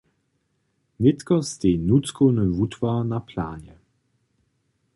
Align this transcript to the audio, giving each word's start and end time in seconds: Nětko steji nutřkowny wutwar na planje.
Nětko 1.03 1.37
steji 1.49 1.77
nutřkowny 1.87 2.45
wutwar 2.57 3.05
na 3.05 3.19
planje. 3.29 3.75